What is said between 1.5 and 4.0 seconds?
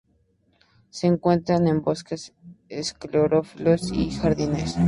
en bosques esclerófilos